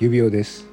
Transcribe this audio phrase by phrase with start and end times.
[0.00, 0.66] 指輪です。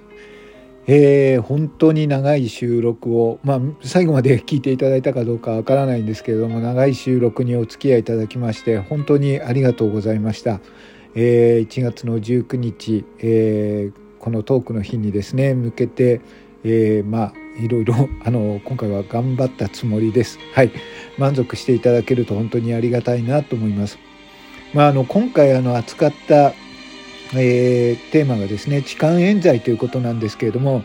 [0.87, 10.61] えー、本当に長い収録を、まあ、最後まで聞いていただいたかどうかわからないんですけれども長い収録にお付き合いいただきまして本当にありがとうございました。
[11.13, 16.21] えー、1月の19日、えー、このトークの日にですね向けて、
[16.63, 20.39] えー、まあいろいろあの今回は頑張ったつもりです。
[20.53, 20.71] はい
[21.17, 23.99] 満足していただけると本当にありがたいなと思います。
[24.73, 26.53] まあ、あの今回あの扱った
[27.33, 30.83] えー、テーマがですね痴漢冤罪ということなんですけれども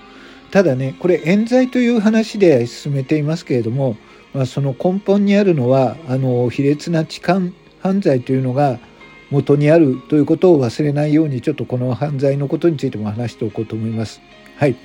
[0.51, 3.97] ただねこれ冤罪という話で進めていますけれども、
[4.35, 7.41] まあ、その根本にあるのはあの卑劣な痴漢
[7.81, 8.79] 犯罪というのが
[9.31, 14.21] 元にあるということを忘れないようにちょっとこの犯罪のことについても話しておこうと思います。
[14.57, 14.77] はい、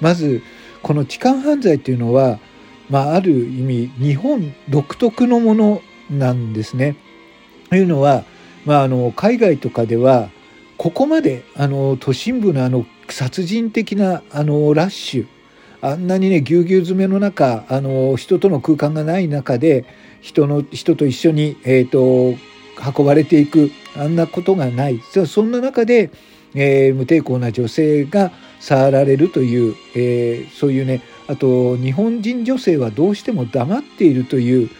[0.00, 0.42] まず
[0.82, 2.38] この痴漢犯罪というのは、
[2.90, 6.96] まあ、ある意味日本独特のものなんですね。
[7.70, 8.24] というのは、
[8.66, 10.28] まあ、あの海外とかでは
[10.78, 15.26] ここまであの都心部のあの殺人的なあのラッシュ
[15.80, 19.84] あんなにねぎゅうぎゅう詰めの中あの人との空間がない中で
[20.20, 22.36] 人の人と一緒に、えーと、
[22.98, 25.00] 運ばれていくあんなことがない。
[25.26, 26.10] そんな中で、
[26.54, 34.70] えー、無抵抗な女性が触られるという、えー、そういうねあと日本人女性はどうしても黙っているという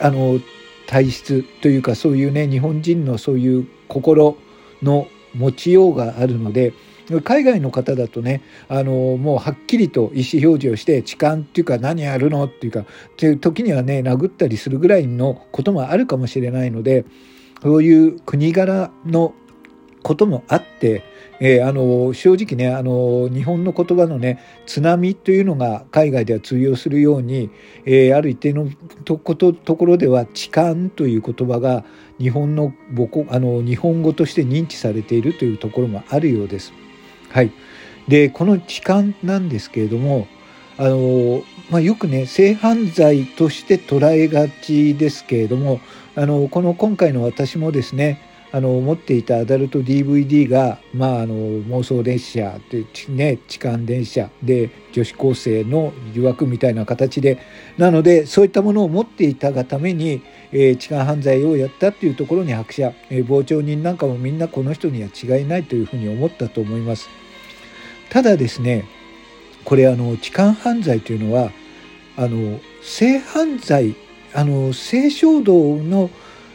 [0.00, 0.40] あの
[0.86, 4.36] 体質というかそういうね日本人のそういう心
[4.82, 6.72] の持ちようがあるので
[7.24, 12.44] 海外の方だとねあのもうはっきりと意思表示をして痴漢っていうか何やるの？
[12.44, 12.84] っていうかっ
[13.16, 17.04] ていう時にはね殴ったりするぐらいのこともあるかもしれないので
[17.62, 19.34] そういう国柄の
[20.02, 21.04] こともあって
[21.44, 27.50] えー、あの正直ねあの日本の言葉のね津波というのが海外では通用するように、
[27.84, 28.70] えー、ある一定の
[29.04, 31.84] とことところでは痴漢という言葉が
[32.22, 36.72] 日本の母あの日本語として認知されているというところもあるようです。
[37.30, 37.50] はい、
[38.06, 40.28] でこの痴漢なんですけれども
[40.78, 45.80] あの、まあ、よくね性犯罪として捉えがちですけれども
[46.14, 48.20] あのこの今回の私もですね
[48.54, 57.38] あの持っていたアダルト DVD が、まあ、あの妄想列車で、ね、痴漢電車で女子高生の誘惑みたいな形で
[57.78, 67.08] なのでそういったものを持っていたがために、えー、痴漢犯罪をやったっていうところに拍車、えー、傍聴人なんかもみんなこの人には違いないというふうに思ったと思います。
[68.10, 68.84] ただですね
[69.64, 71.50] これあの痴漢犯罪というのは
[72.18, 73.94] あの性犯罪
[74.34, 76.10] あの性衝動の、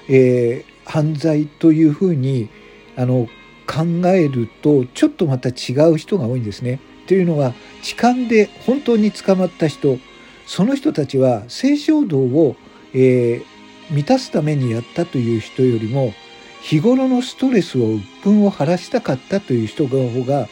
[0.08, 2.50] えー、犯罪というふうに
[2.96, 3.28] あの
[3.68, 6.80] 考えるとちょっとまた違う人が多いんですね。
[7.08, 7.54] というのは
[7.84, 10.00] 痴漢で本当に捕まった人
[10.46, 12.56] その人たちは性衝動を、
[12.94, 16.14] えー、満たすためにやったという人よりも
[16.62, 20.48] 日頃のストレスを鬱憤を晴らしたかったという人の方が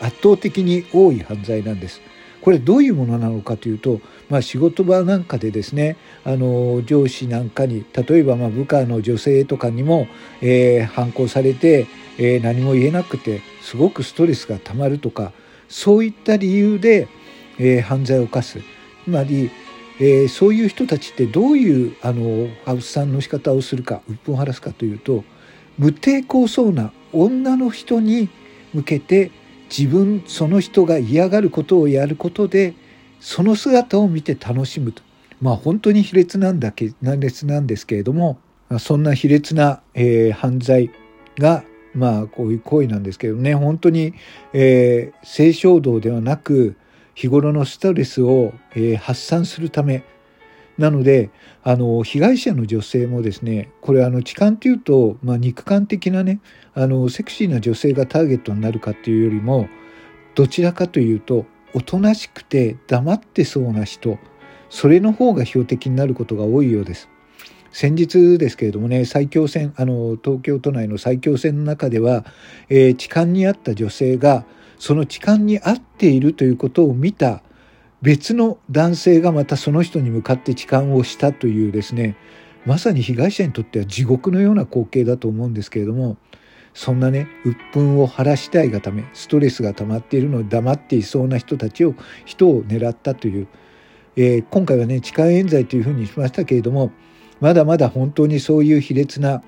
[0.00, 2.00] 圧倒的に多い犯罪なんです。
[2.42, 10.08] これどういうものなのかというと、まあ、仕事場なんかでですねあの上司なんかに例えばま部下の女性とかにも、
[10.40, 11.86] えー、反抗されて、
[12.18, 15.32] えー、何も言えなくてすごくストレスがたまるとか
[15.68, 17.08] そういった理由で、
[17.58, 18.60] えー、犯罪を犯す。
[19.04, 19.50] つまり、
[20.00, 25.24] えそういう人たちってどういうあの発散の仕方をするか鬱憤を晴らすかというと
[25.78, 28.28] 無抵抗そうな女の人に
[28.72, 29.30] 向けて
[29.76, 32.74] 自分その人が嫌がることをやることで
[33.20, 35.02] その姿を見て楽しむと。
[35.40, 38.38] まあ本当に卑劣なんだけ卑劣なんですけれども
[38.78, 40.90] そんな卑劣な、えー、犯罪
[41.38, 43.54] がまあこういう行為なんですけどね。
[43.54, 44.14] 本当に、
[44.52, 46.76] えー、性衝動ではなく
[47.14, 50.04] 日頃のストレスを、えー、発散するため
[50.78, 51.30] なので
[51.62, 56.40] あの被害者の女性もですねこれあの痴漢っていうと、まあ、肉感的なね
[56.74, 59.68] あのセクシーな女性がターゲットになるかっていうよりも
[60.34, 61.44] どちらかというと
[61.74, 64.18] おとなしくて黙ってそうな人
[64.70, 67.08] それの方が標的になることが多いようです。
[67.72, 72.24] 先日ですけれどもね埼京線あの東京都内の埼京線の中では、
[72.68, 74.44] えー、痴漢にあった女性が
[74.78, 77.42] その痴漢に遭っているということを見た
[78.02, 82.16] 別の男性がまたその人に向かって痴漢をしたというですね
[82.66, 86.16] まさに被害者にとっては地獄のような光景だと思うんですけれども
[86.74, 91.94] そんなね鬱憤を晴らしたいがためストレスが溜まっているので黙っていそうな人たちを
[92.24, 93.48] 人を狙ったという、
[94.16, 96.90] えー、今回はね痴漢冤罪というふうにしましたけれども
[97.40, 99.42] まだまだ本当にそういう卑劣な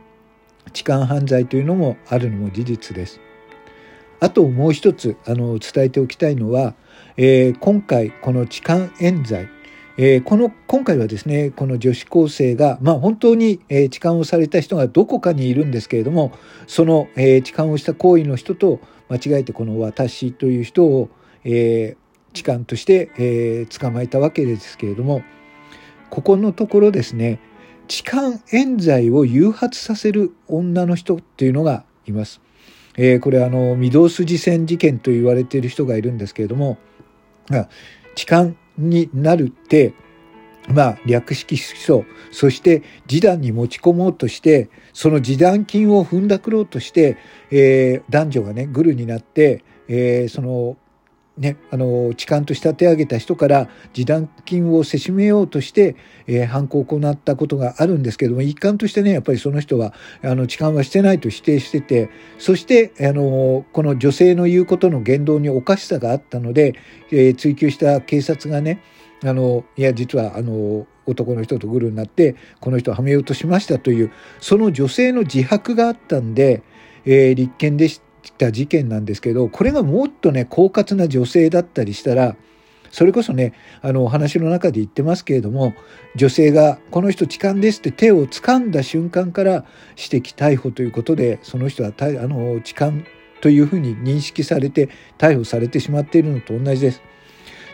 [0.73, 3.21] 痴漢犯罪というのもあるのも事実です。
[4.21, 6.75] あともう一つあの伝えておきたいのは
[7.17, 9.49] えー、今回この痴漢冤罪、
[9.97, 16.33] えー、この今回はですねこの女子高生が、まあ、本当に、えー、痴漢をされた人がどこかにいるんですけれども
[16.67, 21.11] その、えー、痴漢をした行為の人と間違えてこの私という人を、
[21.45, 21.97] え
[22.33, 25.23] 痴漢として、え捕まえたわけですけれども
[26.09, 27.39] ここのところですね
[27.87, 32.41] 痴漢冤罪を誘発させる女の人っていうのがいます。
[32.97, 36.79] えー、これあの御堂筋線事件と言われている人がいるんですけれども
[38.15, 39.95] 痴漢になるって
[40.69, 47.19] まあ、略式起訴そして示談に持ち込もうとしてその示談金を踏んだくろうとして、
[47.51, 50.77] えー、男女がねグルになって、えー、その
[51.37, 55.97] ね、あの痴漢として立て上げた人から示談金をせしめようとして、
[56.29, 62.09] えー、犯行を行ったことがあるんですけども一環としてねやっぱりその人はあの痴漢はしてないと否定してて
[62.39, 66.77] そしてあのこの女性の言うことの言動におかしさがあったので、
[67.11, 68.81] えー、追及した警察がね
[69.25, 76.63] あのいや実はあの男の人とグルになってこの人をはめようとしましたというその女性の自白があったんで、
[77.05, 82.37] えー、立件でしたた事件なんですけどこれがもっとね狡猾な女性だったりしたら
[82.91, 85.75] それこそねあのお話の中で言ってますけれども
[86.15, 89.65] 女性が「この人痴漢です」って手を掴んだ瞬間から
[89.97, 92.93] 指摘逮捕ということでその人はたあの痴漢
[93.41, 94.89] というふうに認識されて
[95.19, 97.03] 逮捕されてしまっているのと同じです。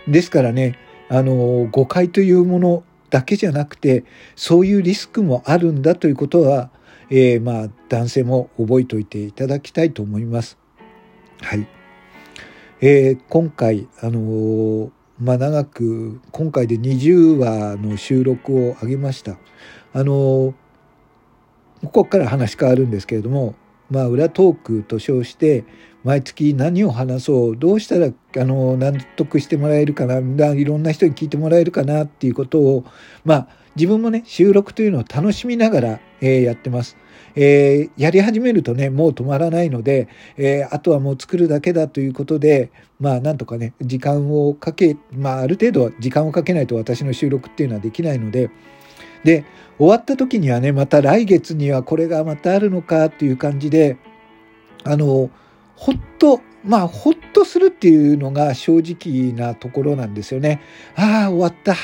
[0.08, 0.78] ですからね
[1.10, 4.04] あの誤解というものだけじゃなくて
[4.36, 6.70] そういうリスクもあるんだということは
[7.10, 10.58] えー、まあ男性も覚えておいていただきたいと思います。
[11.42, 11.66] はい。
[12.80, 19.38] えー、今回あのー、まあ長く今回で20話の収録を上げました。
[19.92, 20.54] あの
[21.82, 23.54] ここから話変わるんですけれども、
[23.90, 25.64] まあ裏トークと称して
[26.04, 30.18] 毎月何を話そうどうしたらあの納得してもらえるかな
[30.54, 32.84] いろんな人に聞いてもらえるかなっていうことを
[33.24, 36.96] まあ自分もね収録というのを楽しみながら、え、やってます。
[37.36, 48.50] えー、やり始めるとねもう止まらないので、えー、あとはもう作るだけだということでまあなんとかね時間をかけまあある程度は時間をかけないと私の収録っていうのはできないので
[49.24, 49.44] で
[49.78, 53.96] 終わった時にはねまた来月にはこれがまたあるのかっていう感じで
[54.84, 55.30] あの
[55.76, 60.60] ほっとまあほっとするっていうのが正直なところなんですよね。
[60.94, 61.74] ああ終わった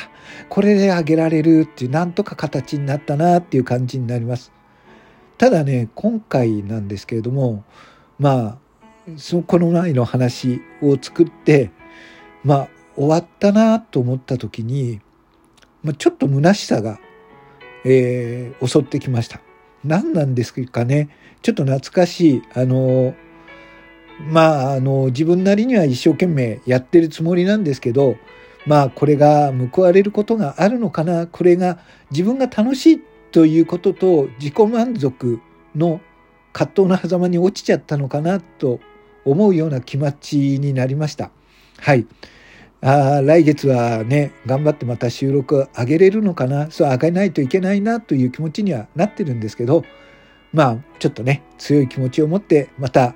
[0.48, 4.52] これであげられるっていうなんとか形になったなっていう感じになります。
[5.38, 7.64] ただね今回なんですけれども
[8.18, 8.58] ま
[9.08, 11.70] あそのこの前の話を作って
[12.44, 15.00] まあ終わったなと思った時に、
[15.82, 16.98] まあ、ちょっと虚しさが、
[17.84, 19.40] えー、襲ってきました。
[19.84, 21.08] 何なんですかね
[21.42, 23.14] ちょっと懐かしいあの
[24.20, 28.16] まああの自分なりには一生懸命やってるつもりなんですけど
[28.66, 31.26] まあこれが報われることがあるのかな？
[31.26, 31.78] これが
[32.10, 35.40] 自分が楽しいということと自己満足
[35.74, 36.00] の
[36.52, 38.40] 葛藤の狭間に落ちちゃったのかな？
[38.40, 38.80] と
[39.24, 41.30] 思うような気持ちになりました。
[41.78, 42.06] はい。
[42.82, 46.70] あ来月はね頑張ってまた収録上げれるのかな？
[46.70, 49.84] そう上げないといけないなという気持ちにはなってるんですけど
[50.52, 53.14] まあちょっとね強い気持ちを持ってまた、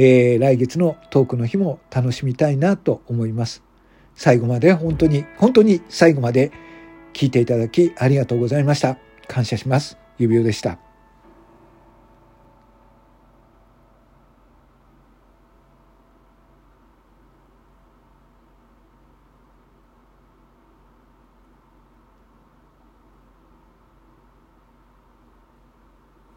[0.00, 3.64] えー、来月のトークの日も楽しみたいなと思います。
[4.14, 6.52] 最後まで本当に本当に最後まで
[7.12, 8.96] 聞いていただきありがとうございました。
[9.26, 9.98] 感謝します。
[10.16, 10.87] 指輪でした。